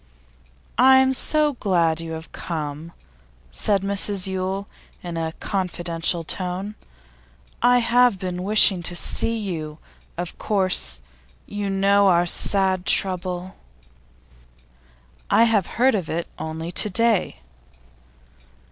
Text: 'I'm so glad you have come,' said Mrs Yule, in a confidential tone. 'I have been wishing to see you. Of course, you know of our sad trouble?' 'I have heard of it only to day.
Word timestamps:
'I'm 0.79 1.13
so 1.13 1.53
glad 1.53 2.01
you 2.01 2.13
have 2.13 2.31
come,' 2.31 2.91
said 3.51 3.83
Mrs 3.83 4.25
Yule, 4.25 4.67
in 5.03 5.15
a 5.15 5.33
confidential 5.33 6.23
tone. 6.23 6.73
'I 7.61 7.77
have 7.77 8.17
been 8.17 8.41
wishing 8.41 8.81
to 8.81 8.95
see 8.95 9.37
you. 9.37 9.77
Of 10.17 10.39
course, 10.39 11.01
you 11.45 11.69
know 11.69 12.07
of 12.07 12.13
our 12.13 12.25
sad 12.25 12.87
trouble?' 12.87 13.57
'I 15.29 15.43
have 15.43 15.67
heard 15.77 15.93
of 15.93 16.09
it 16.09 16.27
only 16.39 16.71
to 16.71 16.89
day. 16.89 17.41